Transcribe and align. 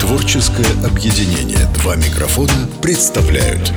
Творческое 0.00 0.66
объединение 0.84 1.66
«Два 1.74 1.94
микрофона» 1.94 2.68
представляют 2.82 3.72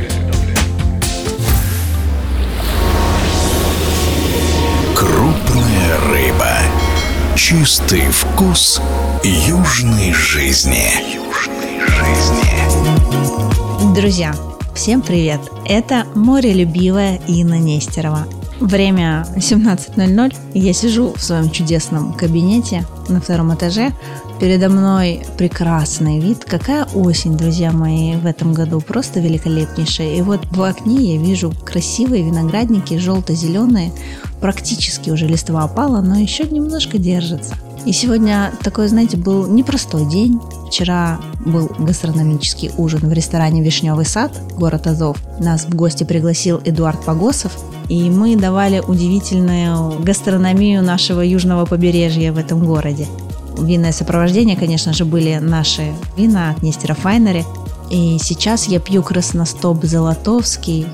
Крупная 4.96 6.00
рыба. 6.10 6.58
Чистый 7.36 8.10
вкус 8.10 8.82
южной 9.24 10.12
жизни. 10.12 10.90
Южной 11.14 11.80
жизни. 11.86 12.50
Друзья, 13.94 14.36
всем 14.74 15.02
привет! 15.02 15.42
Это 15.66 16.08
морелюбивая 16.16 17.20
Инна 17.28 17.60
Нестерова. 17.60 18.26
Время 18.60 19.26
17.00, 19.36 20.36
и 20.54 20.60
я 20.60 20.74
сижу 20.74 21.14
в 21.14 21.22
своем 21.22 21.52
чудесном 21.52 22.14
кабинете 22.14 22.86
на 23.08 23.22
втором 23.22 23.54
этаже. 23.54 23.92
Передо 24.40 24.70
мной 24.70 25.22
прекрасный 25.38 26.20
вид. 26.20 26.44
Какая 26.44 26.86
осень, 26.96 27.38
друзья 27.38 27.72
мои, 27.72 28.16
в 28.16 28.26
этом 28.26 28.54
году. 28.54 28.82
Просто 28.82 29.20
великолепнейшая. 29.20 30.16
И 30.16 30.22
вот 30.22 30.46
в 30.52 30.62
окне 30.64 31.16
я 31.16 31.22
вижу 31.22 31.54
красивые 31.66 32.24
виноградники, 32.24 32.98
желто-зеленые. 32.98 33.92
Практически 34.42 35.12
уже 35.12 35.28
листва 35.28 35.64
опала, 35.64 36.02
но 36.02 36.18
еще 36.18 36.44
немножко 36.46 36.98
держится. 36.98 37.56
И 37.86 37.94
сегодня 37.94 38.52
такой, 38.64 38.88
знаете, 38.88 39.18
был 39.18 39.48
непростой 39.48 40.06
день. 40.06 40.42
Вчера 40.68 41.20
был 41.46 41.72
гастрономический 41.80 42.72
ужин 42.78 43.00
в 43.08 43.14
ресторане 43.14 43.62
«Вишневый 43.62 44.06
сад», 44.06 44.32
город 44.58 44.88
Азов. 44.88 45.18
Нас 45.40 45.66
в 45.66 45.74
гости 45.74 46.04
пригласил 46.04 46.60
Эдуард 46.66 47.04
Погосов, 47.06 47.54
и 47.88 48.10
мы 48.10 48.36
давали 48.36 48.80
удивительную 48.86 50.00
гастрономию 50.04 50.84
нашего 50.84 51.22
южного 51.22 51.66
побережья 51.66 52.34
в 52.34 52.38
этом 52.38 52.66
городе. 52.66 53.08
Винное 53.58 53.92
сопровождение, 53.92 54.58
конечно 54.58 54.94
же, 54.94 55.06
были 55.06 55.38
наши 55.38 55.94
вина 56.18 56.52
от 56.52 56.62
Нестера 56.62 56.94
Файнери. 56.94 57.46
И 57.90 58.18
сейчас 58.22 58.68
я 58.68 58.80
пью 58.80 59.02
красностоп 59.02 59.84
Золотовский 59.84 60.86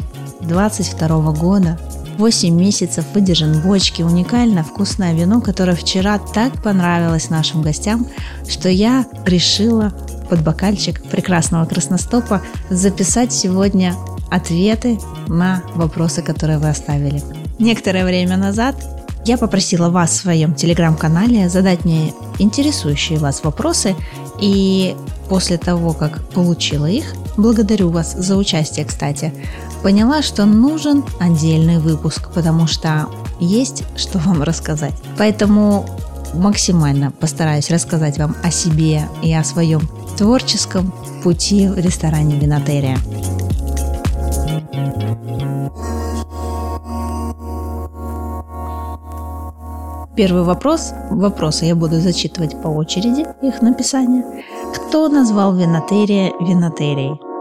22 0.42 1.32
года. 1.32 1.80
8 2.18 2.54
месяцев 2.54 3.06
выдержан 3.14 3.54
в 3.54 3.66
бочке, 3.66 4.04
уникально 4.04 4.64
вкусное 4.64 5.14
вино, 5.14 5.42
которое 5.42 5.76
вчера 5.76 6.20
так 6.20 6.62
понравилось 6.62 7.30
нашим 7.30 7.62
гостям, 7.62 8.08
что 8.48 8.70
я 8.70 9.06
решила 9.26 9.94
под 10.30 10.44
бокальчик 10.44 11.02
прекрасного 11.04 11.66
красностопа 11.66 12.42
записать 12.70 13.34
сегодня 13.34 13.96
ответы 14.32 15.00
на 15.28 15.64
вопросы, 15.76 16.22
которые 16.22 16.60
вы 16.60 16.70
оставили. 16.70 17.22
Некоторое 17.60 18.06
время 18.06 18.38
назад 18.38 18.76
я 19.26 19.38
попросила 19.38 19.90
вас 19.90 20.12
в 20.12 20.22
своем 20.22 20.54
телеграм-канале 20.54 21.50
задать 21.50 21.86
мне 21.86 22.14
интересующие 22.40 23.20
вас 23.20 23.44
вопросы, 23.44 23.96
и 24.40 24.96
после 25.30 25.58
того, 25.58 25.94
как 25.94 26.28
получила 26.30 26.88
их, 26.88 27.06
благодарю 27.38 27.90
вас 27.90 28.14
за 28.14 28.36
участие, 28.36 28.86
кстати, 28.86 29.34
поняла, 29.84 30.22
что 30.22 30.46
нужен 30.46 31.04
отдельный 31.20 31.78
выпуск, 31.78 32.30
потому 32.34 32.66
что 32.66 33.08
есть 33.40 33.84
что 33.98 34.18
вам 34.18 34.42
рассказать. 34.42 34.94
Поэтому 35.18 35.86
максимально 36.34 37.12
постараюсь 37.12 37.70
рассказать 37.70 38.18
вам 38.18 38.36
о 38.42 38.50
себе 38.50 39.08
и 39.22 39.34
о 39.34 39.44
своем 39.44 39.82
творческом 40.18 40.94
пути 41.22 41.68
в 41.68 41.78
ресторане 41.78 42.40
Винотерия. 42.40 42.98
Первый 50.16 50.44
вопрос. 50.44 50.94
Вопросы 51.10 51.66
я 51.66 51.76
буду 51.76 52.00
зачитывать 52.00 52.62
по 52.62 52.68
очереди, 52.68 53.26
их 53.42 53.62
написание. 53.62 54.44
Кто 54.76 55.10
назвал 55.10 55.56
винотерия 55.56 56.32
винотерией? 56.40 57.33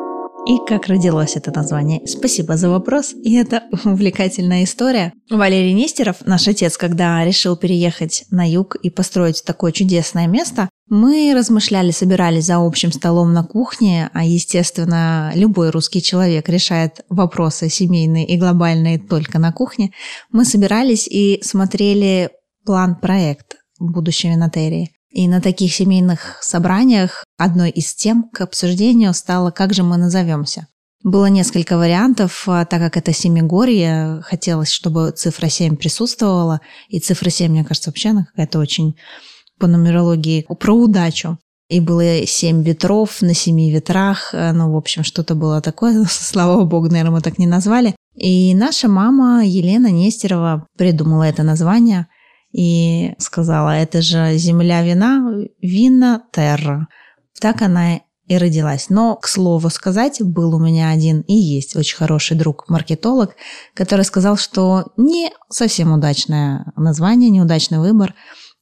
И 0.45 0.59
как 0.67 0.89
родилось 0.89 1.37
это 1.37 1.53
название? 1.55 2.05
Спасибо 2.07 2.57
за 2.57 2.69
вопрос. 2.69 3.15
И 3.15 3.35
это 3.35 3.63
увлекательная 3.85 4.65
история. 4.65 5.13
Валерий 5.31 5.73
Нестеров, 5.73 6.17
наш 6.27 6.49
отец, 6.49 6.77
когда 6.77 7.25
решил 7.25 7.57
переехать 7.57 8.25
на 8.31 8.49
юг 8.49 8.75
и 8.75 8.91
построить 8.91 9.45
такое 9.45 9.71
чудесное 9.71 10.27
место, 10.27 10.69
мы 10.89 11.33
размышляли, 11.35 11.93
собирались 11.93 12.47
за 12.47 12.57
общим 12.57 12.91
столом 12.91 13.33
на 13.33 13.45
кухне, 13.45 14.11
а, 14.13 14.25
естественно, 14.25 15.31
любой 15.37 15.71
русский 15.71 16.03
человек 16.03 16.49
решает 16.49 17.05
вопросы 17.09 17.69
семейные 17.69 18.27
и 18.27 18.37
глобальные 18.37 18.99
только 18.99 19.39
на 19.39 19.53
кухне. 19.53 19.93
Мы 20.31 20.45
собирались 20.45 21.07
и 21.07 21.41
смотрели 21.45 22.31
план-проект 22.67 23.59
будущей 23.79 24.31
винотерии. 24.31 24.91
И 25.13 25.29
на 25.29 25.43
таких 25.43 25.75
семейных 25.75 26.39
собраниях 26.41 27.25
одной 27.37 27.71
из 27.71 27.95
тем 27.95 28.31
к 28.33 28.41
обсуждению 28.41 29.13
стало, 29.13 29.51
как 29.51 29.75
же 29.75 29.83
мы 29.83 29.99
назовемся. 29.99 30.69
Было 31.05 31.27
несколько 31.27 31.77
вариантов, 31.77 32.45
а 32.47 32.65
так 32.65 32.81
как 32.81 32.97
это 32.97 33.13
Семигорье, 33.13 34.23
хотелось, 34.23 34.71
чтобы 34.71 35.11
цифра 35.11 35.49
7 35.49 35.77
присутствовала, 35.77 36.61
и 36.89 36.99
цифра 36.99 37.29
7, 37.29 37.51
мне 37.51 37.65
кажется, 37.65 37.91
вообще 37.91 38.11
она 38.11 38.25
какая-то 38.25 38.59
очень 38.59 38.97
по 39.59 39.67
нумерологии 39.67 40.47
про 40.59 40.75
удачу. 40.75 41.39
И 41.69 41.81
было 41.81 42.27
семь 42.27 42.63
ветров 42.63 43.21
на 43.21 43.35
семи 43.35 43.71
ветрах, 43.71 44.31
ну, 44.33 44.73
в 44.73 44.77
общем, 44.77 45.05
что-то 45.05 45.35
было 45.35 45.61
такое, 45.61 46.05
слава 46.09 46.65
богу, 46.65 46.89
наверное, 46.89 47.17
мы 47.17 47.21
так 47.21 47.39
не 47.39 47.47
назвали. 47.47 47.95
И 48.15 48.55
наша 48.55 48.89
мама 48.89 49.45
Елена 49.45 49.91
Нестерова 49.91 50.67
придумала 50.79 51.25
это 51.25 51.43
название– 51.43 52.07
и 52.53 53.15
сказала, 53.19 53.71
это 53.71 54.03
же 54.03 54.37
земля 54.37 54.83
вина, 54.83 55.33
вина 55.61 56.23
терра. 56.33 56.89
Так 57.41 57.63
она 57.63 58.01
и 58.27 58.39
родилась. 58.39 58.89
Но, 58.89 59.17
к 59.17 59.27
слову 59.27 59.69
сказать, 59.71 60.23
был 60.23 60.55
у 60.55 60.59
меня 60.59 60.91
один 60.91 61.21
и 61.23 61.35
есть 61.35 61.77
очень 61.77 61.97
хороший 61.97 62.37
друг-маркетолог, 62.37 63.35
который 63.75 64.05
сказал, 64.05 64.37
что 64.37 64.93
не 64.97 65.31
совсем 65.51 65.93
удачное 65.93 66.73
название, 66.77 67.31
неудачный 67.31 67.79
выбор, 67.79 68.15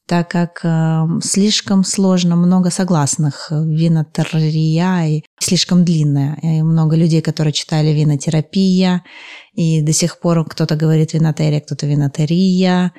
так 0.07 0.29
как 0.29 0.59
э, 0.63 1.03
слишком 1.23 1.85
сложно, 1.85 2.35
много 2.35 2.69
согласных. 2.69 3.47
Винотерапия 3.51 5.05
и 5.05 5.23
слишком 5.39 5.85
длинная. 5.85 6.37
И 6.41 6.61
много 6.63 6.97
людей, 6.97 7.21
которые 7.21 7.53
читали 7.53 7.89
винотерапия, 7.89 9.03
и 9.53 9.81
до 9.81 9.93
сих 9.93 10.19
пор 10.19 10.43
кто-то 10.45 10.75
говорит 10.75 11.13
винотерия, 11.13 11.61
кто-то 11.61 11.85
винотерия. 11.85 12.91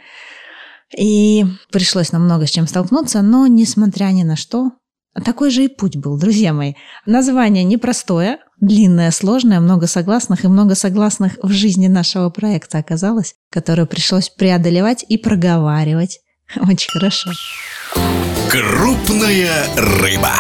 И 0.96 1.44
пришлось 1.70 2.12
нам 2.12 2.24
много 2.24 2.46
с 2.46 2.50
чем 2.50 2.66
столкнуться, 2.66 3.22
но 3.22 3.46
несмотря 3.46 4.06
ни 4.06 4.22
на 4.22 4.36
что, 4.36 4.72
такой 5.24 5.50
же 5.50 5.64
и 5.64 5.68
путь 5.68 5.96
был, 5.96 6.18
друзья 6.18 6.52
мои. 6.52 6.74
Название 7.06 7.64
непростое, 7.64 8.38
длинное, 8.60 9.10
сложное, 9.10 9.60
много 9.60 9.86
согласных 9.86 10.44
и 10.44 10.48
много 10.48 10.74
согласных 10.74 11.38
в 11.42 11.50
жизни 11.50 11.88
нашего 11.88 12.30
проекта 12.30 12.78
оказалось, 12.78 13.34
которое 13.50 13.86
пришлось 13.86 14.28
преодолевать 14.30 15.04
и 15.08 15.18
проговаривать. 15.18 16.20
Очень 16.56 16.90
хорошо. 16.90 17.30
Крупная 18.50 19.64
рыба. 19.76 20.32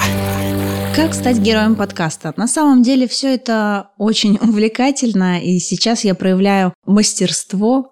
Как 0.94 1.14
стать 1.14 1.38
героем 1.38 1.74
подкаста? 1.74 2.34
На 2.36 2.46
самом 2.46 2.82
деле 2.82 3.08
все 3.08 3.34
это 3.34 3.92
очень 3.96 4.38
увлекательно, 4.42 5.40
и 5.40 5.58
сейчас 5.58 6.04
я 6.04 6.14
проявляю 6.14 6.74
мастерство 6.84 7.91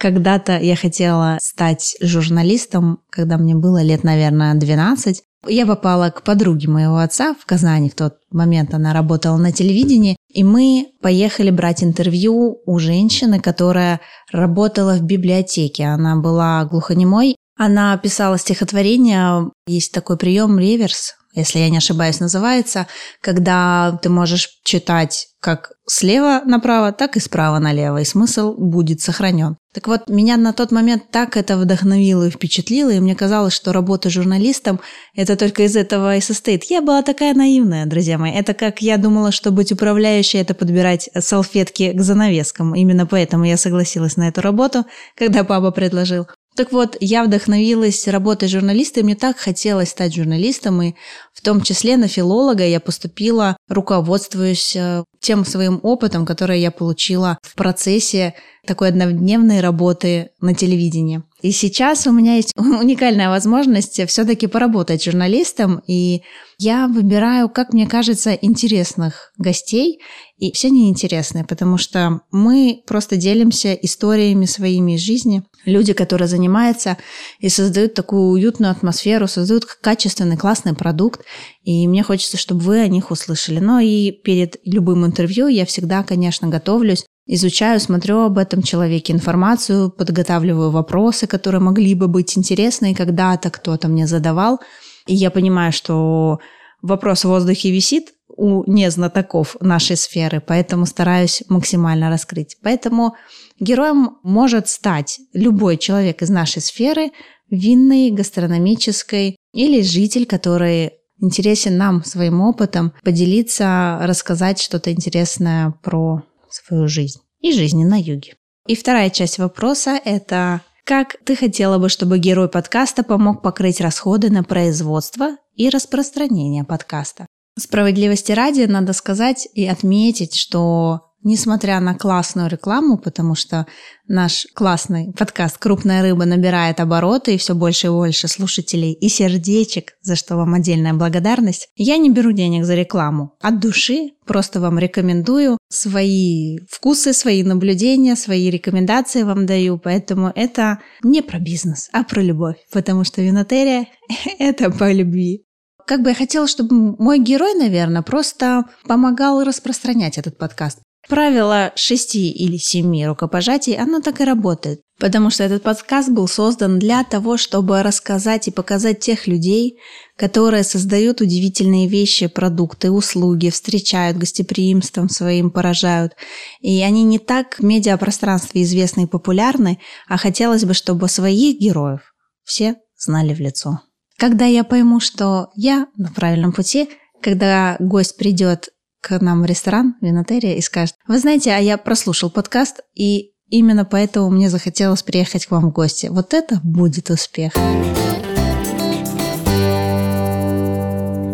когда-то 0.00 0.58
я 0.58 0.76
хотела 0.76 1.38
стать 1.42 1.96
журналистом, 2.00 3.00
когда 3.10 3.36
мне 3.36 3.54
было 3.54 3.82
лет, 3.82 4.02
наверное, 4.02 4.54
12. 4.54 5.22
Я 5.46 5.66
попала 5.66 6.10
к 6.10 6.22
подруге 6.22 6.68
моего 6.68 6.98
отца 6.98 7.34
в 7.34 7.44
Казани. 7.44 7.90
В 7.90 7.94
тот 7.94 8.14
момент 8.30 8.74
она 8.74 8.92
работала 8.94 9.36
на 9.36 9.52
телевидении. 9.52 10.16
И 10.32 10.42
мы 10.42 10.88
поехали 11.02 11.50
брать 11.50 11.84
интервью 11.84 12.60
у 12.64 12.78
женщины, 12.78 13.40
которая 13.40 14.00
работала 14.32 14.94
в 14.94 15.02
библиотеке. 15.02 15.84
Она 15.84 16.16
была 16.16 16.64
глухонемой. 16.64 17.36
Она 17.58 17.96
писала 17.98 18.38
стихотворение. 18.38 19.50
Есть 19.66 19.92
такой 19.92 20.16
прием 20.16 20.58
реверс, 20.58 21.14
если 21.32 21.60
я 21.60 21.70
не 21.70 21.78
ошибаюсь, 21.78 22.20
называется, 22.20 22.86
когда 23.20 23.98
ты 24.02 24.08
можешь 24.08 24.48
читать 24.64 25.28
как 25.40 25.72
слева 25.86 26.42
направо, 26.44 26.92
так 26.92 27.16
и 27.16 27.20
справа 27.20 27.58
налево, 27.58 27.98
и 28.00 28.04
смысл 28.04 28.54
будет 28.58 29.00
сохранен. 29.00 29.56
Так 29.72 29.86
вот, 29.86 30.08
меня 30.08 30.36
на 30.36 30.52
тот 30.52 30.70
момент 30.72 31.04
так 31.10 31.36
это 31.36 31.56
вдохновило 31.56 32.26
и 32.26 32.30
впечатлило, 32.30 32.90
и 32.90 33.00
мне 33.00 33.14
казалось, 33.14 33.54
что 33.54 33.72
работа 33.72 34.10
журналистом– 34.10 34.80
это 35.14 35.36
только 35.36 35.62
из 35.62 35.76
этого 35.76 36.16
и 36.16 36.20
состоит. 36.20 36.64
Я 36.64 36.82
была 36.82 37.02
такая 37.02 37.32
наивная, 37.34 37.86
друзья 37.86 38.18
мои. 38.18 38.32
Это 38.32 38.52
как 38.52 38.82
я 38.82 38.98
думала, 38.98 39.32
что 39.32 39.50
быть 39.50 39.72
управляющей– 39.72 40.40
это 40.40 40.54
подбирать 40.54 41.08
салфетки 41.18 41.92
к 41.92 42.00
занавескам. 42.00 42.74
Именно 42.74 43.06
поэтому 43.06 43.44
я 43.44 43.56
согласилась 43.56 44.16
на 44.16 44.28
эту 44.28 44.40
работу, 44.42 44.84
когда 45.16 45.44
папа 45.44 45.70
предложил. 45.70 46.26
Так 46.60 46.72
вот, 46.72 46.98
я 47.00 47.24
вдохновилась 47.24 48.06
работой 48.06 48.46
журналиста, 48.46 49.00
и 49.00 49.02
мне 49.02 49.14
так 49.14 49.38
хотелось 49.38 49.88
стать 49.88 50.14
журналистом, 50.14 50.82
и 50.82 50.94
в 51.40 51.42
том 51.42 51.62
числе 51.62 51.96
на 51.96 52.06
филолога 52.06 52.66
я 52.66 52.80
поступила, 52.80 53.56
руководствуясь 53.66 54.76
э, 54.76 55.04
тем 55.20 55.46
своим 55.46 55.80
опытом, 55.82 56.26
который 56.26 56.60
я 56.60 56.70
получила 56.70 57.38
в 57.42 57.54
процессе 57.54 58.34
такой 58.66 58.88
однодневной 58.88 59.60
работы 59.60 60.30
на 60.40 60.54
телевидении. 60.54 61.22
И 61.40 61.52
сейчас 61.52 62.06
у 62.06 62.12
меня 62.12 62.34
есть 62.34 62.52
уникальная 62.56 63.30
возможность 63.30 64.06
все-таки 64.08 64.46
поработать 64.46 65.02
журналистом, 65.02 65.82
и 65.86 66.22
я 66.58 66.86
выбираю, 66.86 67.48
как 67.48 67.72
мне 67.72 67.86
кажется, 67.86 68.32
интересных 68.34 69.32
гостей, 69.38 69.98
и 70.36 70.52
все 70.52 70.70
неинтересные, 70.70 71.44
потому 71.44 71.78
что 71.78 72.20
мы 72.30 72.82
просто 72.86 73.16
делимся 73.16 73.72
историями 73.72 74.44
своими 74.44 74.96
из 74.96 75.00
жизни. 75.00 75.42
Люди, 75.64 75.92
которые 75.92 76.28
занимаются 76.28 76.96
и 77.38 77.48
создают 77.48 77.94
такую 77.94 78.30
уютную 78.30 78.72
атмосферу, 78.72 79.26
создают 79.26 79.64
качественный, 79.64 80.36
классный 80.36 80.74
продукт, 80.74 81.22
и 81.62 81.86
мне 81.88 82.02
хочется, 82.02 82.36
чтобы 82.36 82.60
вы 82.60 82.80
о 82.80 82.88
них 82.88 83.10
услышали. 83.10 83.58
Но 83.58 83.80
и 83.80 84.10
перед 84.10 84.56
любым 84.64 85.04
интервью 85.06 85.48
я 85.48 85.64
всегда, 85.66 86.02
конечно, 86.02 86.48
готовлюсь 86.48 87.04
изучаю, 87.26 87.78
смотрю 87.78 88.22
об 88.22 88.38
этом 88.38 88.60
человеке 88.60 89.12
информацию, 89.12 89.90
подготавливаю 89.90 90.70
вопросы, 90.70 91.28
которые 91.28 91.60
могли 91.60 91.94
бы 91.94 92.08
быть 92.08 92.36
интересны, 92.36 92.90
и 92.90 92.94
когда-то 92.94 93.50
кто-то 93.50 93.86
мне 93.86 94.06
задавал. 94.08 94.60
И 95.06 95.14
я 95.14 95.30
понимаю, 95.30 95.72
что 95.72 96.40
вопрос 96.82 97.20
в 97.24 97.28
воздухе 97.28 97.70
висит 97.70 98.12
у 98.36 98.68
незнатоков 98.70 99.56
нашей 99.60 99.96
сферы, 99.96 100.42
поэтому 100.44 100.86
стараюсь 100.86 101.42
максимально 101.48 102.10
раскрыть. 102.10 102.56
Поэтому 102.62 103.14
героем 103.60 104.18
может 104.22 104.68
стать 104.68 105.20
любой 105.32 105.76
человек 105.76 106.22
из 106.22 106.30
нашей 106.30 106.62
сферы, 106.62 107.10
винной, 107.50 108.10
гастрономической 108.10 109.36
или 109.52 109.82
житель, 109.82 110.26
который 110.26 110.92
интересен 111.20 111.76
нам 111.76 112.04
своим 112.04 112.40
опытом, 112.40 112.92
поделиться, 113.02 113.98
рассказать 114.02 114.60
что-то 114.60 114.92
интересное 114.92 115.74
про 115.82 116.22
свою 116.48 116.88
жизнь 116.88 117.20
и 117.40 117.52
жизни 117.52 117.84
на 117.84 117.98
юге. 118.00 118.34
И 118.66 118.74
вторая 118.74 119.10
часть 119.10 119.38
вопроса– 119.38 119.98
это 120.04 120.62
как 120.84 121.16
ты 121.24 121.36
хотела 121.36 121.78
бы, 121.78 121.88
чтобы 121.88 122.18
герой 122.18 122.48
подкаста 122.48 123.04
помог 123.04 123.42
покрыть 123.42 123.80
расходы 123.80 124.30
на 124.30 124.42
производство 124.42 125.36
и 125.54 125.68
распространение 125.68 126.64
подкаста? 126.64 127.26
Справедливости 127.58 128.32
ради 128.32 128.62
надо 128.62 128.92
сказать 128.92 129.46
и 129.54 129.66
отметить, 129.66 130.34
что 130.34 131.09
Несмотря 131.22 131.80
на 131.80 131.94
классную 131.94 132.48
рекламу, 132.48 132.96
потому 132.96 133.34
что 133.34 133.66
наш 134.08 134.46
классный 134.54 135.12
подкаст 135.12 135.58
«Крупная 135.58 136.00
рыба» 136.00 136.24
набирает 136.24 136.80
обороты 136.80 137.34
и 137.34 137.38
все 137.38 137.54
больше 137.54 137.88
и 137.88 137.90
больше 137.90 138.26
слушателей 138.26 138.92
и 138.92 139.10
сердечек, 139.10 139.92
за 140.00 140.16
что 140.16 140.36
вам 140.36 140.54
отдельная 140.54 140.94
благодарность, 140.94 141.68
я 141.76 141.98
не 141.98 142.08
беру 142.08 142.32
денег 142.32 142.64
за 142.64 142.74
рекламу. 142.74 143.34
От 143.42 143.60
души 143.60 144.12
просто 144.24 144.60
вам 144.60 144.78
рекомендую 144.78 145.58
свои 145.68 146.60
вкусы, 146.70 147.12
свои 147.12 147.42
наблюдения, 147.42 148.16
свои 148.16 148.48
рекомендации 148.48 149.22
вам 149.22 149.44
даю, 149.44 149.76
поэтому 149.76 150.32
это 150.34 150.78
не 151.02 151.20
про 151.20 151.38
бизнес, 151.38 151.90
а 151.92 152.02
про 152.02 152.22
любовь, 152.22 152.56
потому 152.72 153.04
что 153.04 153.20
винотерия– 153.20 153.88
это 154.38 154.70
по 154.70 154.90
любви. 154.90 155.44
Как 155.86 156.02
бы 156.02 156.10
я 156.10 156.14
хотела, 156.14 156.46
чтобы 156.46 156.96
мой 156.98 157.18
герой, 157.18 157.54
наверное, 157.54 158.02
просто 158.02 158.64
помогал 158.86 159.42
распространять 159.42 160.16
этот 160.16 160.38
подкаст. 160.38 160.78
Правило 161.08 161.72
шести 161.76 162.30
или 162.30 162.56
семи 162.56 163.06
рукопожатий, 163.06 163.76
оно 163.76 164.00
так 164.00 164.20
и 164.20 164.24
работает. 164.24 164.80
Потому 164.98 165.30
что 165.30 165.42
этот 165.44 165.62
подкаст 165.62 166.10
был 166.10 166.28
создан 166.28 166.78
для 166.78 167.02
того, 167.04 167.38
чтобы 167.38 167.82
рассказать 167.82 168.48
и 168.48 168.50
показать 168.50 169.00
тех 169.00 169.26
людей, 169.26 169.78
которые 170.16 170.62
создают 170.62 171.22
удивительные 171.22 171.88
вещи, 171.88 172.26
продукты, 172.26 172.90
услуги, 172.90 173.48
встречают 173.48 174.18
гостеприимством 174.18 175.08
своим, 175.08 175.50
поражают. 175.50 176.12
И 176.60 176.82
они 176.82 177.02
не 177.02 177.18
так 177.18 177.58
в 177.58 177.64
медиапространстве 177.64 178.62
известны 178.62 179.04
и 179.04 179.06
популярны, 179.06 179.78
а 180.06 180.18
хотелось 180.18 180.66
бы, 180.66 180.74
чтобы 180.74 181.08
своих 181.08 181.58
героев 181.58 182.12
все 182.44 182.76
знали 182.98 183.32
в 183.32 183.40
лицо. 183.40 183.80
Когда 184.18 184.44
я 184.44 184.64
пойму, 184.64 185.00
что 185.00 185.48
я 185.54 185.86
на 185.96 186.12
правильном 186.12 186.52
пути, 186.52 186.90
когда 187.22 187.76
гость 187.80 188.18
придет 188.18 188.68
к 189.00 189.20
нам 189.20 189.42
в 189.42 189.46
ресторан, 189.46 189.96
винотерия, 190.00 190.56
и 190.56 190.60
скажет, 190.60 190.96
вы 191.06 191.18
знаете, 191.18 191.52
а 191.52 191.58
я 191.58 191.78
прослушал 191.78 192.30
подкаст, 192.30 192.80
и 192.94 193.32
именно 193.48 193.84
поэтому 193.84 194.30
мне 194.30 194.50
захотелось 194.50 195.02
приехать 195.02 195.46
к 195.46 195.50
вам 195.50 195.70
в 195.70 195.72
гости. 195.72 196.08
Вот 196.10 196.34
это 196.34 196.60
будет 196.62 197.10
успех. 197.10 197.52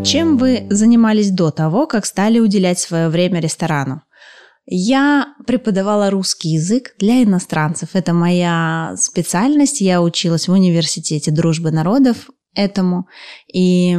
Чем 0.05 0.37
вы 0.37 0.67
занимались 0.71 1.31
до 1.31 1.51
того, 1.51 1.89
как 1.89 2.07
стали 2.07 2.39
уделять 2.39 2.79
свое 2.79 3.09
время 3.09 3.41
ресторану? 3.41 4.03
Я 4.67 5.35
преподавала 5.47 6.11
русский 6.11 6.51
язык 6.51 6.95
для 6.99 7.23
иностранцев. 7.23 7.91
Это 7.95 8.13
моя 8.13 8.95
специальность. 8.97 9.81
Я 9.81 10.03
училась 10.03 10.49
в 10.49 10.53
университете 10.53 11.31
дружбы 11.31 11.71
народов 11.71 12.31
этому. 12.55 13.07
И 13.53 13.97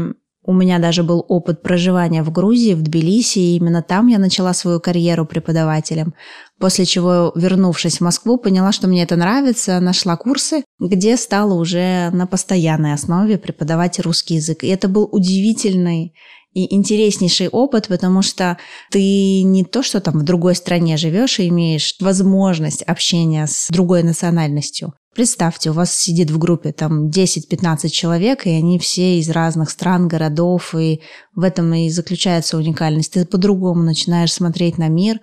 у 0.48 0.54
меня 0.54 0.80
даже 0.80 1.04
был 1.04 1.26
опыт 1.28 1.62
проживания 1.62 2.24
в 2.24 2.32
Грузии, 2.32 2.74
в 2.74 2.82
Тбилиси, 2.82 3.38
и 3.38 3.56
именно 3.58 3.84
там 3.84 4.08
я 4.08 4.18
начала 4.18 4.54
свою 4.54 4.80
карьеру 4.80 5.26
преподавателем. 5.26 6.14
После 6.58 6.86
чего, 6.86 7.34
вернувшись 7.36 7.98
в 7.98 8.02
Москву, 8.02 8.38
поняла, 8.38 8.72
что 8.72 8.88
мне 8.88 9.04
это 9.04 9.18
нравится, 9.18 9.80
нашла 9.82 10.16
курсы, 10.16 10.64
где 10.80 11.18
стала 11.18 11.54
уже 11.54 12.10
на 12.12 12.28
постоянной 12.28 12.94
основе 12.94 13.38
преподавать 13.38 14.00
русский 14.00 14.36
язык. 14.36 14.64
И 14.64 14.68
это 14.68 14.88
был 14.88 15.10
удивительный 15.12 16.14
и 16.54 16.74
интереснейший 16.74 17.50
опыт, 17.50 17.90
потому 17.90 18.22
что 18.22 18.58
ты 18.90 19.44
не 19.44 19.66
то, 19.66 19.84
что 19.84 20.00
там 20.00 20.18
в 20.18 20.24
другой 20.24 20.56
стране 20.56 20.96
живешь 20.96 21.40
и 21.40 21.50
имеешь 21.50 21.94
возможность 22.00 22.84
общения 22.84 23.46
с 23.48 23.68
другой 23.70 24.02
национальностью, 24.02 24.94
Представьте, 25.18 25.72
у 25.72 25.74
вас 25.74 25.98
сидит 25.98 26.30
в 26.30 26.38
группе 26.38 26.72
там 26.72 27.10
10-15 27.10 27.90
человек, 27.90 28.46
и 28.46 28.52
они 28.52 28.78
все 28.78 29.18
из 29.18 29.32
разных 29.32 29.72
стран, 29.72 30.08
городов, 30.08 30.76
и 30.76 31.02
в 31.34 31.42
этом 31.42 31.74
и 31.74 31.90
заключается 31.90 32.56
уникальность. 32.56 33.14
Ты 33.14 33.26
по-другому 33.26 33.82
начинаешь 33.82 34.32
смотреть 34.32 34.78
на 34.78 34.90
мир, 34.90 35.20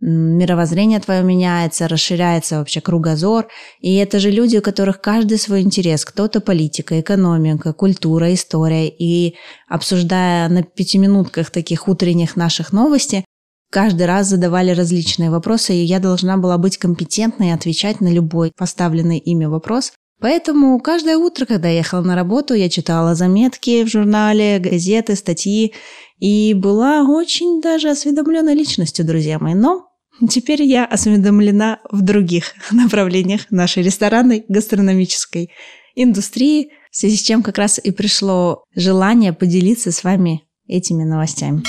мировоззрение 0.00 0.98
твое 0.98 1.22
меняется, 1.22 1.86
расширяется 1.86 2.58
вообще 2.58 2.80
кругозор. 2.80 3.46
И 3.80 3.94
это 3.94 4.18
же 4.18 4.32
люди, 4.32 4.56
у 4.56 4.60
которых 4.60 5.00
каждый 5.00 5.38
свой 5.38 5.60
интерес. 5.60 6.04
Кто-то 6.04 6.40
политика, 6.40 7.00
экономика, 7.00 7.72
культура, 7.72 8.34
история. 8.34 8.88
И 8.88 9.36
обсуждая 9.68 10.48
на 10.48 10.64
пятиминутках 10.64 11.50
таких 11.50 11.86
утренних 11.86 12.34
наших 12.34 12.72
новостей, 12.72 13.24
каждый 13.70 14.06
раз 14.06 14.28
задавали 14.28 14.70
различные 14.70 15.30
вопросы, 15.30 15.74
и 15.74 15.84
я 15.84 15.98
должна 15.98 16.36
была 16.36 16.58
быть 16.58 16.78
компетентной 16.78 17.48
и 17.48 17.52
отвечать 17.52 18.00
на 18.00 18.08
любой 18.08 18.52
поставленный 18.56 19.18
ими 19.18 19.44
вопрос. 19.46 19.92
Поэтому 20.20 20.80
каждое 20.80 21.16
утро, 21.16 21.46
когда 21.46 21.68
я 21.68 21.78
ехала 21.78 22.02
на 22.02 22.16
работу, 22.16 22.54
я 22.54 22.68
читала 22.68 23.14
заметки 23.14 23.84
в 23.84 23.88
журнале, 23.88 24.58
газеты, 24.58 25.14
статьи, 25.14 25.74
и 26.18 26.54
была 26.54 27.04
очень 27.04 27.60
даже 27.60 27.90
осведомленной 27.90 28.54
личностью, 28.54 29.04
друзья 29.04 29.38
мои. 29.38 29.54
Но 29.54 29.86
теперь 30.28 30.62
я 30.62 30.84
осведомлена 30.84 31.78
в 31.90 32.02
других 32.02 32.54
направлениях 32.72 33.42
нашей 33.50 33.84
ресторанной 33.84 34.44
гастрономической 34.48 35.50
индустрии, 35.94 36.70
в 36.90 36.96
связи 36.96 37.16
с 37.16 37.22
чем 37.22 37.42
как 37.42 37.58
раз 37.58 37.78
и 37.78 37.92
пришло 37.92 38.64
желание 38.74 39.32
поделиться 39.32 39.92
с 39.92 40.02
вами 40.02 40.42
этими 40.66 41.04
новостями. 41.04 41.62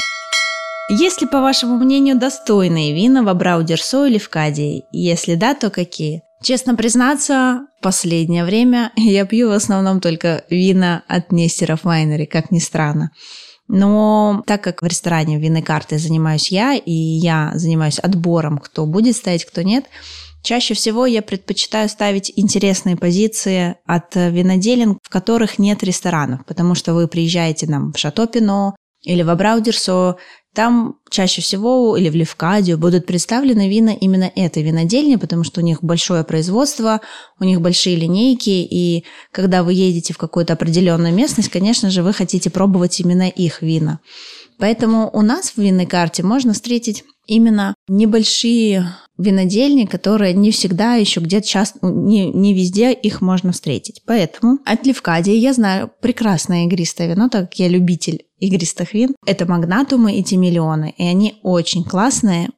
Есть 0.91 1.21
ли, 1.21 1.27
по 1.27 1.39
вашему 1.39 1.77
мнению, 1.77 2.17
достойные 2.17 2.95
вина 2.95 3.21
в 3.21 3.29
Абраудерсо 3.29 4.07
или 4.07 4.17
в 4.17 4.27
Кадии? 4.27 4.85
Если 4.91 5.35
да, 5.35 5.53
то 5.53 5.69
какие? 5.69 6.23
Честно 6.41 6.73
признаться, 6.73 7.67
в 7.79 7.83
последнее 7.83 8.43
время 8.43 8.91
я 8.95 9.25
пью 9.25 9.49
в 9.49 9.53
основном 9.53 10.01
только 10.01 10.43
вина 10.49 11.03
от 11.07 11.31
Нестеров 11.31 11.83
Вайнери, 11.83 12.25
как 12.25 12.49
ни 12.49 12.57
странно. 12.57 13.11
Но 13.67 14.41
так 14.47 14.63
как 14.63 14.81
в 14.81 14.85
ресторане 14.87 15.37
винной 15.37 15.61
картой 15.61 15.99
занимаюсь 15.99 16.49
я, 16.49 16.73
и 16.73 16.91
я 16.91 17.51
занимаюсь 17.53 17.99
отбором, 17.99 18.57
кто 18.57 18.87
будет 18.87 19.15
стоять, 19.15 19.45
кто 19.45 19.61
нет, 19.61 19.85
чаще 20.41 20.73
всего 20.73 21.05
я 21.05 21.21
предпочитаю 21.21 21.87
ставить 21.87 22.33
интересные 22.35 22.97
позиции 22.97 23.75
от 23.85 24.15
виноделин, 24.15 24.97
в 25.03 25.09
которых 25.09 25.59
нет 25.59 25.83
ресторанов, 25.83 26.47
потому 26.47 26.73
что 26.73 26.95
вы 26.95 27.07
приезжаете 27.07 27.67
нам 27.67 27.93
в 27.93 27.99
Шато 27.99 28.25
Пино 28.25 28.75
или 29.03 29.21
в 29.21 29.29
Абраудерсо, 29.29 30.17
там 30.59 30.97
чаще 31.09 31.41
всего 31.41 31.95
или 31.95 32.09
в 32.09 32.15
Левкадию 32.15 32.77
будут 32.77 33.05
представлены 33.05 33.69
вина 33.69 33.91
именно 33.91 34.29
этой 34.35 34.61
винодельни, 34.61 35.15
потому 35.15 35.45
что 35.45 35.61
у 35.61 35.63
них 35.63 35.81
большое 35.81 36.25
производство, 36.25 36.99
у 37.39 37.45
них 37.45 37.61
большие 37.61 37.95
линейки, 37.95 38.49
и 38.49 39.05
когда 39.31 39.63
вы 39.63 39.71
едете 39.71 40.13
в 40.13 40.17
какую-то 40.17 40.51
определенную 40.51 41.13
местность, 41.13 41.47
конечно 41.47 41.89
же, 41.89 42.03
вы 42.03 42.11
хотите 42.11 42.49
пробовать 42.49 42.99
именно 42.99 43.29
их 43.29 43.61
вина. 43.61 44.01
Поэтому 44.57 45.09
у 45.13 45.21
нас 45.21 45.51
в 45.51 45.57
винной 45.59 45.85
карте 45.85 46.23
можно 46.23 46.51
встретить 46.51 47.05
именно 47.25 47.73
небольшие 47.87 48.85
винодельни, 49.19 49.85
которые 49.85 50.33
не 50.33 50.49
всегда 50.49 50.95
еще 50.95 51.19
где-то 51.19 51.47
часто, 51.47 51.79
не, 51.83 52.31
не 52.31 52.53
везде 52.53 52.93
их 52.93 53.21
можно 53.21 53.51
встретить. 53.51 54.01
Поэтому 54.05 54.59
от 54.65 54.85
Левкадии 54.87 55.33
я 55.33 55.53
знаю 55.53 55.91
прекрасное 56.01 56.65
игристое 56.65 57.09
вино, 57.09 57.29
так 57.29 57.49
как 57.49 57.59
я 57.59 57.67
любитель 57.67 58.25
игристых 58.39 58.93
вин. 58.93 59.15
Это 59.25 59.45
магнатумы 59.45 60.15
и 60.15 60.23
тимиллионы, 60.23 60.95
и 60.97 61.03
они 61.03 61.35
очень 61.43 61.83
классные. 61.83 62.49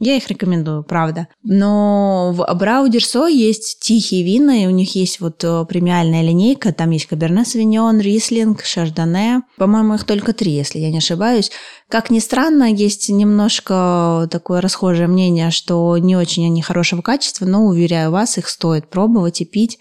Я 0.00 0.16
их 0.16 0.28
рекомендую, 0.28 0.84
правда. 0.84 1.26
Но 1.42 2.32
в 2.32 2.54
Браудерсо 2.54 3.26
есть 3.26 3.80
тихие 3.80 4.24
вина, 4.24 4.62
и 4.62 4.66
у 4.66 4.70
них 4.70 4.94
есть 4.94 5.18
вот 5.18 5.42
э, 5.42 5.64
премиальная 5.68 6.22
линейка. 6.22 6.72
Там 6.72 6.90
есть 6.90 7.06
Каберне 7.06 7.44
Савиньон, 7.44 7.98
Рислинг, 7.98 8.64
Шардоне. 8.64 9.42
По-моему, 9.56 9.94
их 9.94 10.04
только 10.04 10.32
три, 10.32 10.52
если 10.52 10.78
я 10.78 10.90
не 10.90 10.98
ошибаюсь. 10.98 11.50
Как 11.88 12.10
ни 12.10 12.20
странно, 12.20 12.72
есть 12.72 13.08
немножко 13.08 14.28
такое 14.30 14.60
расхожее 14.60 15.08
мнение, 15.08 15.50
что 15.50 15.98
не 15.98 16.16
очень 16.16 16.46
они 16.46 16.62
хорошего 16.62 17.02
качества, 17.02 17.44
но, 17.44 17.64
уверяю 17.66 18.12
вас, 18.12 18.38
их 18.38 18.48
стоит 18.48 18.88
пробовать 18.88 19.40
и 19.40 19.44
пить. 19.44 19.78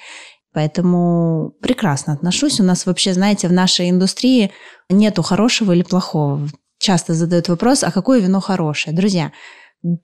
Поэтому 0.52 1.54
прекрасно 1.62 2.14
отношусь. 2.14 2.60
У 2.60 2.64
нас 2.64 2.88
вообще, 2.88 3.14
знаете, 3.14 3.48
в 3.48 3.54
нашей 3.54 3.92
индустрии 3.92 4.52
нету 4.90 5.22
хорошего 5.22 5.74
или 5.74 5.84
плохого. 5.84 6.48
Часто 6.80 7.14
задают 7.14 7.48
вопрос, 7.50 7.84
а 7.84 7.92
какое 7.92 8.20
вино 8.20 8.40
хорошее? 8.40 8.96
Друзья, 8.96 9.32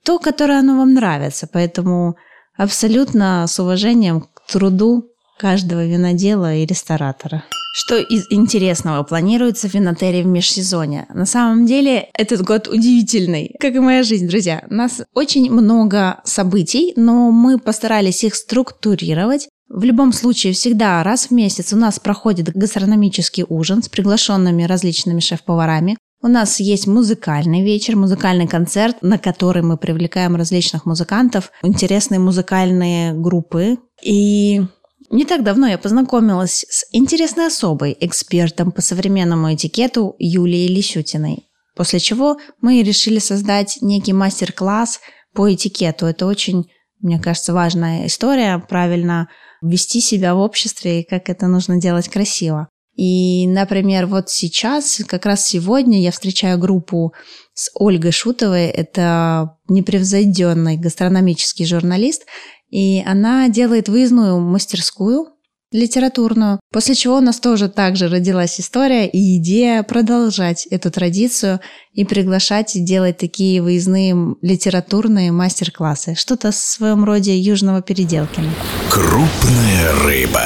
то, 0.04 0.20
которое 0.20 0.60
оно 0.60 0.78
вам 0.78 0.94
нравится. 0.94 1.48
Поэтому 1.52 2.16
абсолютно 2.58 3.46
с 3.48 3.60
уважением 3.60 4.22
к 4.22 4.52
труду 4.52 5.10
каждого 5.38 5.86
винодела 5.86 6.56
и 6.56 6.66
ресторатора. 6.66 7.44
Что 7.76 7.98
из 7.98 8.28
интересного 8.30 9.02
планируется 9.02 9.68
в 9.68 9.74
винотерии 9.74 10.22
в 10.22 10.28
межсезонье? 10.28 11.08
На 11.12 11.26
самом 11.26 11.66
деле, 11.66 12.08
этот 12.14 12.44
год 12.44 12.68
удивительный, 12.68 13.56
как 13.60 13.74
и 13.74 13.80
моя 13.80 14.04
жизнь, 14.04 14.28
друзья. 14.28 14.64
У 14.70 14.76
нас 14.76 15.02
очень 15.16 15.52
много 15.52 16.22
событий, 16.24 16.94
но 16.96 17.32
мы 17.32 17.58
постарались 17.58 18.24
их 18.24 18.36
структурировать. 18.36 19.50
В 19.70 19.84
любом 19.86 20.14
случае, 20.14 20.54
всегда 20.54 21.02
раз 21.02 21.28
в 21.28 21.32
месяц 21.32 21.74
у 21.74 21.76
нас 21.76 22.00
проходит 22.00 22.56
гастрономический 22.56 23.44
ужин 23.50 23.82
с 23.82 23.90
приглашенными 23.90 24.64
различными 24.64 25.20
шеф-поварами. 25.20 25.98
У 26.26 26.30
нас 26.30 26.62
есть 26.62 26.88
музыкальный 26.88 27.66
вечер, 27.66 27.98
музыкальный 27.98 28.48
концерт, 28.48 28.96
на 29.02 29.18
который 29.18 29.62
мы 29.62 29.76
привлекаем 29.76 30.38
различных 30.38 30.86
музыкантов, 30.86 31.52
интересные 31.64 32.20
музыкальные 32.22 33.12
группы. 33.12 33.78
И 34.02 34.62
не 35.10 35.26
так 35.26 35.44
давно 35.44 35.68
я 35.68 35.78
познакомилась 35.78 36.66
с 36.70 36.86
интересной 36.94 37.48
особой, 37.48 37.98
экспертом 38.00 38.72
по 38.72 38.82
современному 38.82 39.54
этикету 39.54 40.16
Юлией 40.18 40.74
Лисютиной. 40.74 41.50
После 41.76 42.00
чего 42.00 42.38
мы 42.62 42.82
решили 42.84 43.20
создать 43.20 43.80
некий 43.82 44.14
мастер-класс 44.14 45.02
по 45.34 45.54
этикету. 45.54 46.06
Это 46.06 46.26
очень, 46.26 46.70
мне 47.02 47.20
кажется, 47.20 47.54
важная 47.54 48.08
история, 48.08 48.60
правильно 48.70 49.28
вести 49.62 50.00
себя 50.00 50.36
в 50.36 50.40
обществе 50.40 51.02
и 51.02 51.06
как 51.06 51.28
это 51.28 51.48
нужно 51.48 51.82
делать 51.82 52.08
красиво. 52.08 52.70
И, 52.96 53.48
например, 53.48 54.06
вот 54.06 54.30
сейчас, 54.30 55.02
как 55.08 55.26
раз 55.26 55.48
сегодня 55.48 56.02
я 56.02 56.12
встречаю 56.12 56.60
группу 56.60 57.14
с 57.54 57.72
Ольгой 57.76 58.12
Шутовой. 58.12 58.68
Это 58.68 59.58
непревзойденный 59.68 60.78
гастрономический 60.78 61.66
журналист. 61.66 62.24
И 62.70 63.04
она 63.06 63.50
делает 63.50 63.90
выездную 63.90 64.40
мастерскую 64.40 65.28
литературную, 65.74 66.60
после 66.72 66.96
чего 66.96 67.18
у 67.18 67.22
нас 67.22 67.40
тоже 67.40 67.68
также 67.68 68.08
родилась 68.08 68.60
история 68.60 69.08
и 69.08 69.38
идея 69.38 69.84
продолжать 69.84 70.68
эту 70.68 70.92
традицию 70.92 71.60
и 71.94 72.06
приглашать 72.06 72.76
и 72.76 72.80
делать 72.80 73.18
такие 73.18 73.62
выездные 73.62 74.36
литературные 74.42 75.32
мастер-классы. 75.32 76.16
Что-то 76.16 76.52
в 76.52 76.56
своем 76.56 77.04
роде 77.04 77.38
южного 77.38 77.82
переделкина. 77.82 78.52
Крупная 78.90 79.94
рыба. 80.04 80.44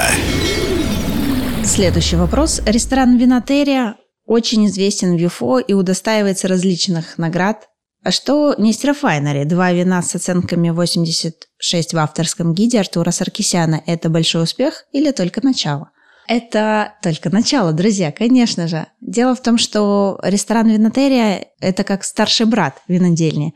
Следующий 1.68 2.16
вопрос. 2.16 2.62
Ресторан 2.66 3.18
Винотерия 3.18 3.98
очень 4.26 4.66
известен 4.68 5.16
в 5.16 5.20
ЮФО 5.20 5.60
и 5.60 5.74
удостаивается 5.74 6.48
различных 6.48 7.18
наград. 7.18 7.68
А 8.04 8.12
что 8.12 8.56
Нестер 8.58 8.94
Файнери? 8.94 9.44
Два 9.44 9.74
вина 9.74 10.02
с 10.02 10.16
оценками 10.16 10.70
86 10.70 11.94
в 11.94 11.98
авторском 11.98 12.54
гиде 12.54 12.80
Артура 12.80 13.12
Саркисяна– 13.12 13.84
это 13.86 14.10
большой 14.10 14.44
успех 14.44 14.86
или 14.94 15.12
только 15.12 15.46
начало? 15.46 15.92
Это 16.28 16.94
только 17.04 17.30
начало, 17.30 17.74
друзья, 17.74 18.12
конечно 18.14 18.68
же. 18.68 18.88
Дело 19.02 19.36
в 19.36 19.44
том, 19.44 19.58
что 19.58 20.20
ресторан 20.24 20.70
Винотерия– 20.70 21.48
это 21.60 21.84
как 21.84 22.06
старший 22.06 22.46
брат 22.46 22.82
винодельни. 22.88 23.54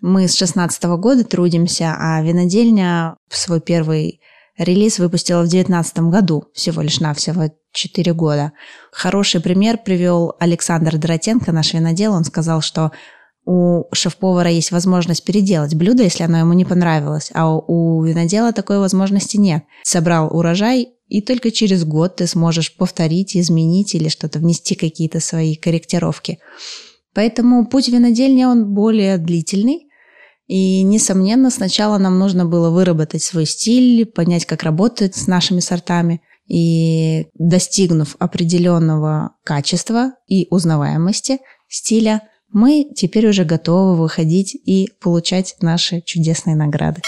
Мы 0.00 0.26
с 0.26 0.36
16 0.36 0.82
года 0.98 1.24
трудимся, 1.24 1.94
а 1.96 2.20
винодельня 2.22 3.16
в 3.28 3.36
свой 3.36 3.60
первый 3.60 4.20
Релиз 4.58 4.98
выпустила 4.98 5.40
в 5.40 5.48
2019 5.48 5.98
году, 6.10 6.44
всего 6.54 6.82
лишь 6.82 7.00
навсего 7.00 7.50
4 7.72 8.12
года. 8.12 8.52
Хороший 8.90 9.40
пример 9.40 9.78
привел 9.78 10.34
Александр 10.38 10.98
Доротенко, 10.98 11.52
наш 11.52 11.72
винодел. 11.72 12.12
Он 12.12 12.24
сказал, 12.24 12.60
что 12.60 12.92
у 13.44 13.84
шеф-повара 13.92 14.50
есть 14.50 14.70
возможность 14.70 15.24
переделать 15.24 15.74
блюдо, 15.74 16.04
если 16.04 16.22
оно 16.22 16.38
ему 16.38 16.52
не 16.52 16.64
понравилось, 16.64 17.30
а 17.34 17.52
у 17.54 18.02
винодела 18.04 18.52
такой 18.52 18.78
возможности 18.78 19.36
нет. 19.36 19.64
Собрал 19.82 20.36
урожай, 20.36 20.90
и 21.08 21.20
только 21.20 21.50
через 21.50 21.84
год 21.84 22.16
ты 22.16 22.26
сможешь 22.26 22.76
повторить, 22.76 23.36
изменить 23.36 23.94
или 23.94 24.08
что-то 24.08 24.38
внести 24.38 24.74
какие-то 24.74 25.20
свои 25.20 25.56
корректировки. 25.56 26.38
Поэтому 27.14 27.66
путь 27.66 27.88
винодельни, 27.88 28.44
он 28.44 28.72
более 28.72 29.18
длительный, 29.18 29.88
и, 30.52 30.82
несомненно, 30.82 31.48
сначала 31.48 31.96
нам 31.96 32.18
нужно 32.18 32.44
было 32.44 32.68
выработать 32.68 33.22
свой 33.22 33.46
стиль, 33.46 34.04
понять, 34.04 34.44
как 34.44 34.64
работать 34.64 35.16
с 35.16 35.26
нашими 35.26 35.60
сортами. 35.60 36.20
И 36.46 37.28
достигнув 37.38 38.16
определенного 38.18 39.30
качества 39.44 40.12
и 40.26 40.48
узнаваемости 40.50 41.38
стиля, 41.68 42.28
мы 42.52 42.86
теперь 42.94 43.30
уже 43.30 43.44
готовы 43.44 43.96
выходить 43.96 44.54
и 44.54 44.90
получать 45.00 45.56
наши 45.62 46.02
чудесные 46.02 46.54
награды. 46.54 47.00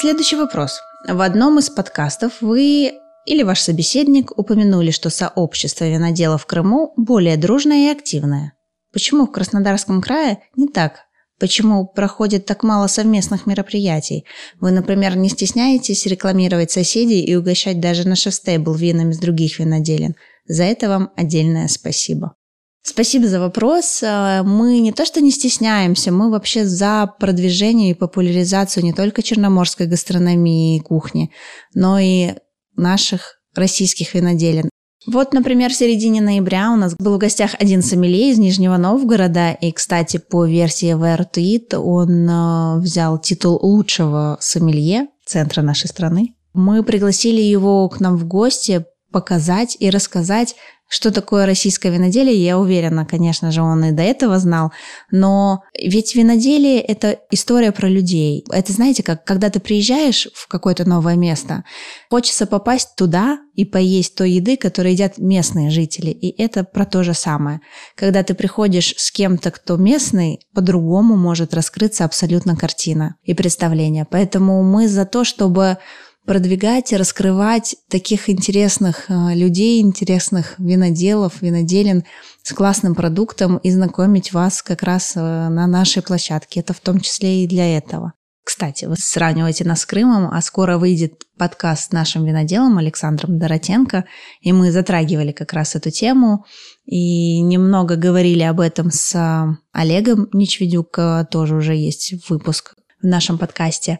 Следующий 0.00 0.36
вопрос. 0.36 0.78
В 1.08 1.22
одном 1.22 1.58
из 1.58 1.68
подкастов 1.68 2.34
вы 2.42 2.92
или 3.26 3.42
ваш 3.42 3.60
собеседник 3.60 4.30
упомянули, 4.38 4.92
что 4.92 5.10
сообщество 5.10 5.84
виноделов 5.84 6.44
в 6.44 6.46
Крыму 6.46 6.92
более 6.96 7.36
дружное 7.36 7.88
и 7.88 7.92
активное. 7.98 8.52
Почему 8.92 9.26
в 9.26 9.32
Краснодарском 9.32 10.00
крае 10.00 10.38
не 10.54 10.68
так? 10.68 11.05
Почему 11.38 11.86
проходит 11.86 12.46
так 12.46 12.62
мало 12.62 12.86
совместных 12.86 13.46
мероприятий? 13.46 14.24
Вы, 14.58 14.70
например, 14.70 15.16
не 15.16 15.28
стесняетесь 15.28 16.06
рекламировать 16.06 16.70
соседей 16.70 17.22
и 17.22 17.34
угощать 17.34 17.78
даже 17.78 18.08
на 18.08 18.16
шефстейбл 18.16 18.72
винами 18.72 19.12
с 19.12 19.18
других 19.18 19.58
виноделин. 19.58 20.14
За 20.46 20.64
это 20.64 20.88
вам 20.88 21.10
отдельное 21.16 21.68
спасибо. 21.68 22.34
Спасибо 22.82 23.26
за 23.26 23.40
вопрос. 23.40 24.02
Э, 24.02 24.42
мы 24.44 24.78
не 24.78 24.92
то 24.92 25.04
что 25.04 25.20
не 25.20 25.32
стесняемся, 25.32 26.12
мы 26.12 26.30
вообще 26.30 26.64
за 26.64 27.12
продвижение 27.18 27.90
и 27.90 27.94
популяризацию 27.94 28.84
не 28.84 28.92
только 28.92 29.22
черноморской 29.22 29.86
гастрономии 29.86 30.76
и 30.76 30.80
кухни, 30.80 31.32
но 31.74 31.98
и 31.98 32.34
наших 32.76 33.40
российских 33.56 34.14
виноделин. 34.14 34.70
Вот, 35.06 35.32
например, 35.32 35.70
в 35.70 35.76
середине 35.76 36.20
ноября 36.20 36.72
у 36.72 36.76
нас 36.76 36.94
был 36.98 37.14
в 37.14 37.18
гостях 37.18 37.54
один 37.58 37.82
сомелье 37.82 38.30
из 38.30 38.38
Нижнего 38.38 38.76
Новгорода, 38.76 39.52
и, 39.52 39.70
кстати, 39.70 40.18
по 40.18 40.44
версии 40.44 40.94
VR 40.94 41.76
он 41.76 42.28
э, 42.28 42.80
взял 42.80 43.18
титул 43.18 43.58
лучшего 43.62 44.36
сомелье 44.40 45.08
центра 45.24 45.62
нашей 45.62 45.88
страны. 45.88 46.34
Мы 46.54 46.82
пригласили 46.82 47.40
его 47.40 47.88
к 47.88 48.00
нам 48.00 48.16
в 48.16 48.26
гости 48.26 48.84
показать 49.16 49.78
и 49.80 49.88
рассказать 49.88 50.54
что 50.88 51.10
такое 51.10 51.46
российское 51.46 51.90
виноделие, 51.90 52.44
я 52.44 52.58
уверена, 52.58 53.04
конечно 53.04 53.50
же, 53.50 53.60
он 53.60 53.84
и 53.86 53.90
до 53.90 54.02
этого 54.02 54.38
знал, 54.38 54.72
но 55.10 55.62
ведь 55.76 56.14
виноделие– 56.14 56.80
это 56.80 57.18
история 57.32 57.72
про 57.72 57.88
людей. 57.88 58.44
Это, 58.52 58.72
знаете, 58.72 59.02
как 59.02 59.24
когда 59.24 59.50
ты 59.50 59.58
приезжаешь 59.58 60.28
в 60.32 60.46
какое-то 60.46 60.88
новое 60.88 61.16
место, 61.16 61.64
хочется 62.08 62.46
попасть 62.46 62.94
туда 62.96 63.38
и 63.54 63.64
поесть 63.64 64.14
той 64.14 64.32
еды, 64.32 64.56
которую 64.56 64.92
едят 64.92 65.18
местные 65.18 65.70
жители. 65.70 66.10
И 66.10 66.40
это 66.40 66.62
про 66.62 66.84
то 66.84 67.02
же 67.02 67.14
самое. 67.14 67.60
Когда 67.96 68.22
ты 68.22 68.34
приходишь 68.34 68.94
с 68.96 69.10
кем-то, 69.10 69.50
кто 69.50 69.76
местный, 69.76 70.46
по-другому 70.54 71.16
может 71.16 71.52
раскрыться 71.52 72.04
абсолютно 72.04 72.54
картина 72.54 73.16
и 73.24 73.34
представление. 73.34 74.06
Поэтому 74.08 74.62
мы 74.62 74.86
за 74.86 75.04
то, 75.04 75.24
чтобы 75.24 75.78
продвигать 76.26 76.92
и 76.92 76.96
раскрывать 76.96 77.76
таких 77.88 78.28
интересных 78.28 79.08
э, 79.08 79.34
людей, 79.34 79.80
интересных 79.80 80.58
виноделов, 80.58 81.40
виноделин 81.40 82.04
с 82.42 82.52
классным 82.52 82.94
продуктом 82.94 83.58
и 83.58 83.70
знакомить 83.70 84.32
вас 84.32 84.62
как 84.62 84.82
раз 84.82 85.12
э, 85.16 85.20
на 85.20 85.66
нашей 85.66 86.02
площадке. 86.02 86.60
Это 86.60 86.74
в 86.74 86.80
том 86.80 87.00
числе 87.00 87.44
и 87.44 87.46
для 87.46 87.76
этого. 87.78 88.12
Кстати, 88.44 88.84
вы 88.84 88.94
сравниваете 88.96 89.64
нас 89.64 89.80
с 89.80 89.86
Крымом, 89.86 90.28
а 90.32 90.40
скоро 90.40 90.78
выйдет 90.78 91.24
подкаст 91.36 91.90
с 91.90 91.92
нашим 91.92 92.24
виноделом 92.24 92.78
Александром 92.78 93.38
Доротенко, 93.38 94.04
и 94.40 94.52
мы 94.52 94.70
затрагивали 94.70 95.32
как 95.32 95.52
раз 95.52 95.74
эту 95.74 95.90
тему 95.90 96.44
и 96.84 97.40
немного 97.40 97.96
говорили 97.96 98.42
об 98.42 98.60
этом 98.60 98.90
с 98.90 99.14
э, 99.14 99.56
Олегом 99.72 100.28
Ничведюк, 100.32 100.98
тоже 101.30 101.56
уже 101.56 101.74
есть 101.74 102.14
выпуск 102.28 102.74
в 103.02 103.06
нашем 103.06 103.38
подкасте. 103.38 103.98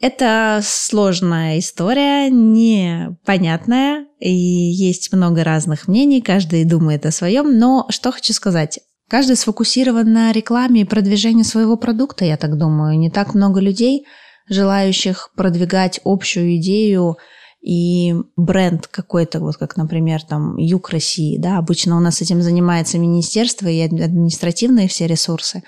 Это 0.00 0.60
сложная 0.62 1.58
история, 1.58 2.28
непонятная, 2.30 4.06
и 4.18 4.32
есть 4.32 5.12
много 5.12 5.44
разных 5.44 5.88
мнений, 5.88 6.20
каждый 6.20 6.64
думает 6.64 7.06
о 7.06 7.10
своем, 7.10 7.58
но 7.58 7.86
что 7.90 8.12
хочу 8.12 8.32
сказать. 8.32 8.80
Каждый 9.08 9.36
сфокусирован 9.36 10.10
на 10.12 10.32
рекламе 10.32 10.82
и 10.82 10.86
продвижении 10.86 11.42
своего 11.42 11.76
продукта, 11.76 12.24
я 12.24 12.36
так 12.36 12.56
думаю. 12.56 12.98
Не 12.98 13.10
так 13.10 13.34
много 13.34 13.60
людей, 13.60 14.06
желающих 14.48 15.30
продвигать 15.36 16.00
общую 16.04 16.56
идею 16.56 17.18
и 17.60 18.14
бренд 18.36 18.88
какой-то, 18.88 19.40
вот 19.40 19.56
как, 19.56 19.76
например, 19.76 20.22
там 20.22 20.56
Юг 20.56 20.90
России, 20.90 21.38
да, 21.38 21.58
обычно 21.58 21.96
у 21.96 22.00
нас 22.00 22.20
этим 22.20 22.42
занимается 22.42 22.98
министерство 22.98 23.68
и 23.68 23.80
административные 23.80 24.88
все 24.88 25.06
ресурсы. 25.06 25.62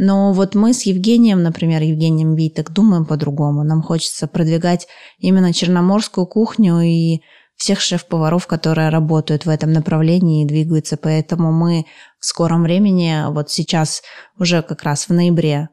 Но 0.00 0.32
вот 0.32 0.54
мы 0.54 0.74
с 0.74 0.82
Евгением, 0.82 1.42
например, 1.42 1.82
Евгением 1.82 2.36
Виток, 2.36 2.72
думаем 2.72 3.04
по-другому. 3.04 3.64
Нам 3.64 3.82
хочется 3.82 4.28
продвигать 4.28 4.86
именно 5.18 5.52
черноморскую 5.52 6.24
кухню 6.24 6.78
и 6.80 7.20
всех 7.56 7.80
шеф-поваров, 7.80 8.46
которые 8.46 8.90
работают 8.90 9.44
в 9.44 9.48
этом 9.48 9.72
направлении 9.72 10.44
и 10.44 10.46
двигаются. 10.46 10.96
Поэтому 10.96 11.50
мы 11.50 11.84
в 12.20 12.26
скором 12.26 12.62
времени, 12.62 13.24
вот 13.32 13.50
сейчас 13.50 14.02
уже 14.38 14.62
как 14.62 14.84
раз 14.84 15.08
в 15.08 15.12
ноябре, 15.12 15.68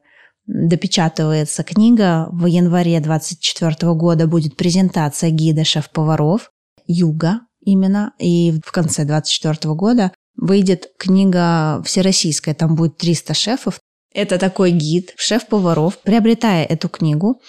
допечатывается 0.48 1.64
книга. 1.64 2.28
В 2.32 2.48
январе 2.48 3.00
2024 3.00 3.94
года 3.94 4.26
будет 4.26 4.58
презентация 4.58 5.30
гида 5.30 5.64
шеф-поваров 5.64 6.50
«Юга» 6.88 7.42
именно. 7.62 8.14
И 8.18 8.60
в 8.66 8.72
конце 8.72 9.06
2024 9.06 9.76
года 9.76 10.12
выйдет 10.36 10.88
книга 10.98 11.84
всероссийская, 11.84 12.56
там 12.56 12.74
будет 12.74 12.98
300 12.98 13.36
шефов. 13.36 13.80
Это 14.16 14.40
такой 14.40 14.72
гид 14.72 15.14
шеф-поваров. 15.18 16.00
Приобретая 16.02 16.66
эту 16.66 16.90
книгу, 16.90 17.42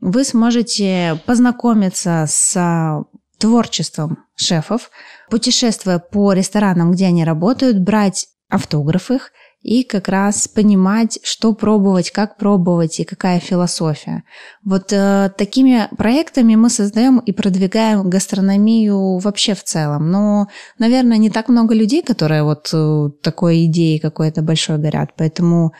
вы 0.00 0.24
сможете 0.24 1.20
познакомиться 1.26 2.26
с 2.28 3.04
творчеством 3.38 4.18
шефов, 4.36 4.90
путешествуя 5.30 5.98
по 5.98 6.32
ресторанам, 6.32 6.92
где 6.92 7.06
они 7.06 7.24
работают, 7.24 7.78
брать 7.80 8.28
автограф 8.48 9.10
их– 9.10 9.32
и 9.62 9.84
как 9.84 10.08
раз 10.08 10.48
понимать, 10.48 11.20
что 11.22 11.54
пробовать, 11.54 12.10
как 12.10 12.36
пробовать 12.36 12.98
и 13.00 13.04
какая 13.04 13.38
философия. 13.38 14.24
Вот 14.64 14.92
э, 14.92 15.30
такими 15.38 15.88
проектами 15.96 16.56
мы 16.56 16.68
создаем 16.68 17.20
и 17.20 17.32
продвигаем 17.32 18.10
гастрономию 18.10 19.18
вообще 19.18 19.54
в 19.54 19.62
целом. 19.62 20.10
Но, 20.10 20.48
наверное, 20.78 21.16
не 21.16 21.30
так 21.30 21.48
много 21.48 21.74
людей, 21.74 22.02
которые 22.02 22.42
вот 22.42 22.70
э, 22.72 23.10
такой 23.22 23.66
идеей 23.66 24.00
какой-то 24.00 24.42
большой 24.42 24.78
горят. 24.78 25.10
Поэтому 25.16 25.72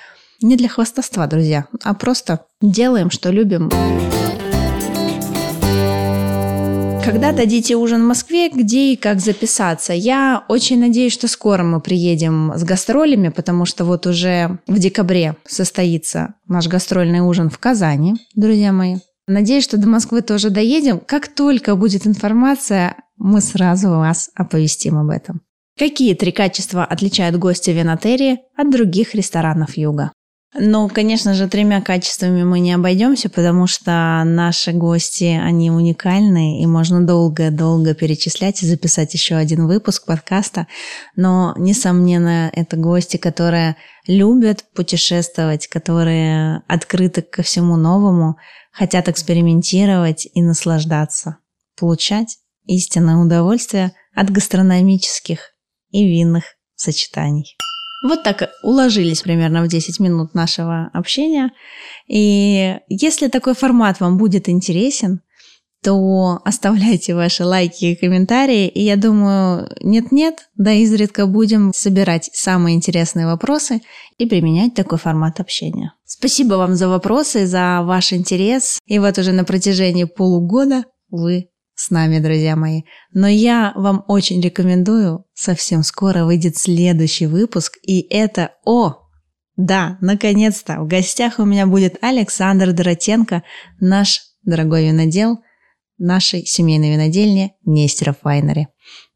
не 0.42 0.56
для 0.56 0.68
хвастовства, 0.68 1.26
друзья, 1.26 1.66
а 1.82 1.94
просто 1.94 2.46
делаем, 2.60 3.10
что 3.10 3.30
любим. 3.30 3.70
Когда 7.04 7.32
дадите 7.32 7.74
ужин 7.74 8.02
в 8.02 8.06
Москве, 8.06 8.48
где 8.48 8.92
и 8.92 8.96
как 8.96 9.20
записаться? 9.20 9.92
Я 9.92 10.44
очень 10.48 10.78
надеюсь, 10.78 11.12
что 11.12 11.26
скоро 11.26 11.64
мы 11.64 11.80
приедем 11.80 12.52
с 12.54 12.62
гастролями, 12.62 13.28
потому 13.28 13.64
что 13.64 13.84
вот 13.84 14.06
уже 14.06 14.58
в 14.68 14.78
декабре 14.78 15.34
состоится 15.44 16.34
наш 16.46 16.68
гастрольный 16.68 17.20
ужин 17.20 17.50
в 17.50 17.58
Казани, 17.58 18.14
друзья 18.36 18.72
мои. 18.72 18.96
Надеюсь, 19.26 19.64
что 19.64 19.78
до 19.78 19.88
Москвы 19.88 20.22
тоже 20.22 20.50
доедем. 20.50 21.00
Как 21.00 21.26
только 21.28 21.74
будет 21.74 22.06
информация, 22.06 22.96
мы 23.16 23.40
сразу 23.40 23.88
вас 23.90 24.30
оповестим 24.34 24.96
об 24.98 25.10
этом. 25.10 25.40
Какие 25.78 26.14
три 26.14 26.32
качества 26.32 26.84
отличают 26.84 27.36
гостя 27.36 27.72
Винотерии 27.72 28.40
от 28.56 28.70
других 28.70 29.14
ресторанов 29.14 29.76
Юга? 29.76 30.12
Ну, 30.54 30.90
конечно 30.90 31.32
же, 31.32 31.48
тремя 31.48 31.80
качествами 31.80 32.42
мы 32.42 32.60
не 32.60 32.74
обойдемся, 32.74 33.30
потому 33.30 33.66
что 33.66 34.22
наши 34.24 34.72
гости, 34.72 35.40
они 35.42 35.70
уникальные, 35.70 36.62
и 36.62 36.66
можно 36.66 37.06
долго-долго 37.06 37.94
перечислять 37.94 38.62
и 38.62 38.66
записать 38.66 39.14
еще 39.14 39.36
один 39.36 39.66
выпуск 39.66 40.04
подкаста. 40.04 40.66
Но, 41.16 41.54
несомненно, 41.56 42.50
это 42.52 42.76
гости, 42.76 43.16
которые 43.16 43.76
любят 44.06 44.66
путешествовать, 44.74 45.68
которые 45.68 46.62
открыты 46.68 47.22
ко 47.22 47.42
всему 47.42 47.76
новому, 47.76 48.36
хотят 48.72 49.08
экспериментировать 49.08 50.28
и 50.34 50.42
наслаждаться, 50.42 51.38
получать 51.78 52.36
истинное 52.66 53.16
удовольствие 53.16 53.92
от 54.14 54.28
гастрономических 54.28 55.52
и 55.92 56.06
винных 56.06 56.44
сочетаний. 56.74 57.56
Вот 58.02 58.22
так 58.24 58.50
уложились 58.62 59.22
примерно 59.22 59.62
в 59.62 59.68
10 59.68 60.00
минут 60.00 60.34
нашего 60.34 60.90
общения. 60.92 61.52
И 62.08 62.76
если 62.88 63.28
такой 63.28 63.54
формат 63.54 64.00
вам 64.00 64.18
будет 64.18 64.48
интересен, 64.48 65.20
то 65.82 66.40
оставляйте 66.44 67.14
ваши 67.14 67.44
лайки 67.44 67.86
и 67.86 67.96
комментарии. 67.96 68.68
И 68.68 68.82
я 68.82 68.96
думаю, 68.96 69.68
нет-нет, 69.80 70.48
да 70.56 70.72
изредка 70.72 71.26
будем 71.26 71.72
собирать 71.74 72.30
самые 72.32 72.76
интересные 72.76 73.26
вопросы 73.26 73.82
и 74.18 74.26
применять 74.26 74.74
такой 74.74 74.98
формат 74.98 75.40
общения. 75.40 75.94
Спасибо 76.04 76.54
вам 76.54 76.74
за 76.76 76.88
вопросы, 76.88 77.46
за 77.46 77.82
ваш 77.82 78.12
интерес. 78.12 78.78
И 78.86 78.98
вот 78.98 79.18
уже 79.18 79.32
на 79.32 79.44
протяжении 79.44 80.04
полугода 80.04 80.84
вы 81.10 81.48
с 81.82 81.90
нами, 81.90 82.20
друзья 82.20 82.54
мои. 82.54 82.82
Но 83.12 83.26
я 83.26 83.72
вам 83.74 84.04
очень 84.06 84.40
рекомендую, 84.40 85.24
совсем 85.34 85.82
скоро 85.82 86.24
выйдет 86.24 86.56
следующий 86.56 87.26
выпуск, 87.26 87.78
и 87.82 88.00
это 88.08 88.52
о, 88.64 88.98
да, 89.56 89.98
наконец-то, 90.00 90.80
в 90.80 90.86
гостях 90.86 91.38
у 91.38 91.44
меня 91.44 91.66
будет 91.66 91.98
Александр 92.02 92.72
Доротенко, 92.72 93.42
наш 93.80 94.20
дорогой 94.44 94.86
винодел 94.86 95.40
нашей 95.98 96.46
семейной 96.46 96.92
винодельни 96.92 97.54
Нестеров 97.64 98.16
Вайнери. 98.22 98.68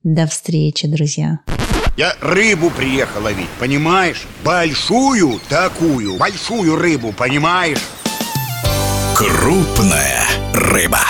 До 0.03 0.27
встречи, 0.27 0.89
друзья. 0.89 1.41
Я 1.97 2.15
рыбу 2.21 2.71
приехал 2.71 3.23
ловить, 3.23 3.49
понимаешь? 3.59 4.27
Большую 4.45 5.41
такую, 5.49 6.19
большую 6.19 6.77
рыбу, 6.77 7.13
понимаешь? 7.13 7.83
Крупная 9.17 10.27
рыба. 10.53 11.01